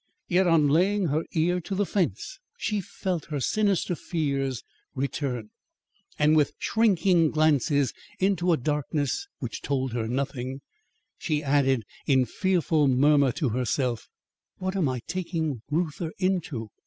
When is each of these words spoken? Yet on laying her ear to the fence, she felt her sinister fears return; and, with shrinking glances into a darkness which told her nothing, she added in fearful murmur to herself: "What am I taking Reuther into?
Yet 0.27 0.47
on 0.47 0.67
laying 0.67 1.09
her 1.09 1.23
ear 1.33 1.61
to 1.61 1.75
the 1.75 1.85
fence, 1.85 2.39
she 2.57 2.81
felt 2.81 3.25
her 3.25 3.39
sinister 3.39 3.93
fears 3.93 4.63
return; 4.95 5.51
and, 6.17 6.35
with 6.35 6.53
shrinking 6.57 7.29
glances 7.29 7.93
into 8.17 8.51
a 8.51 8.57
darkness 8.57 9.27
which 9.37 9.61
told 9.61 9.93
her 9.93 10.07
nothing, 10.07 10.61
she 11.19 11.43
added 11.43 11.83
in 12.07 12.25
fearful 12.25 12.87
murmur 12.87 13.31
to 13.33 13.49
herself: 13.49 14.07
"What 14.57 14.75
am 14.75 14.89
I 14.89 15.01
taking 15.05 15.61
Reuther 15.69 16.13
into? 16.17 16.71